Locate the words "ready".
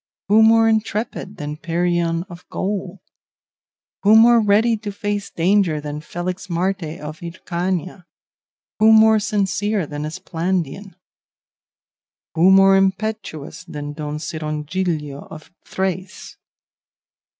4.43-4.75